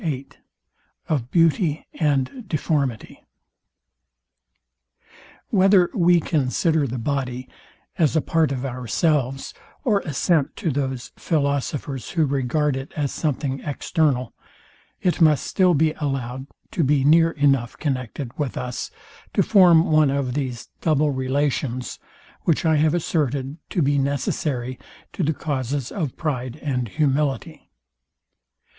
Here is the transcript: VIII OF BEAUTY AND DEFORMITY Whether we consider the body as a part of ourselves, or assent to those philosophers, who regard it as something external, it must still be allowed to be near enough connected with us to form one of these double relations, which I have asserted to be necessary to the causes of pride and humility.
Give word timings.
VIII 0.03 0.29
OF 1.09 1.29
BEAUTY 1.29 1.85
AND 1.99 2.47
DEFORMITY 2.47 3.23
Whether 5.49 5.91
we 5.93 6.19
consider 6.19 6.87
the 6.87 6.97
body 6.97 7.47
as 7.99 8.15
a 8.15 8.21
part 8.21 8.51
of 8.51 8.65
ourselves, 8.65 9.53
or 9.83 9.99
assent 9.99 10.55
to 10.55 10.71
those 10.71 11.11
philosophers, 11.17 12.09
who 12.09 12.25
regard 12.25 12.75
it 12.75 12.91
as 12.95 13.11
something 13.11 13.59
external, 13.59 14.33
it 15.03 15.21
must 15.21 15.45
still 15.45 15.75
be 15.75 15.91
allowed 15.93 16.47
to 16.71 16.83
be 16.83 17.03
near 17.03 17.29
enough 17.29 17.77
connected 17.77 18.31
with 18.39 18.57
us 18.57 18.89
to 19.35 19.43
form 19.43 19.91
one 19.91 20.09
of 20.09 20.33
these 20.33 20.69
double 20.81 21.11
relations, 21.11 21.99
which 22.41 22.65
I 22.65 22.77
have 22.77 22.95
asserted 22.95 23.57
to 23.69 23.83
be 23.83 23.99
necessary 23.99 24.79
to 25.13 25.21
the 25.21 25.33
causes 25.33 25.91
of 25.91 26.17
pride 26.17 26.55
and 26.55 26.87
humility. 26.87 27.69